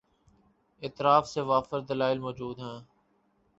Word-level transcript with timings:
اطراف 0.81 1.27
سے 1.27 1.41
وافر 1.41 1.79
دلائل 1.79 2.17
مو 2.19 2.31
جود 2.31 2.57
ہیں۔ 2.59 2.79